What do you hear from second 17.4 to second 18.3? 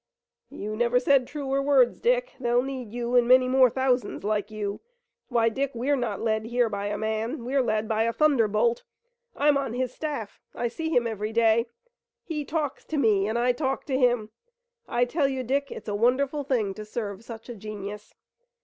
a genius.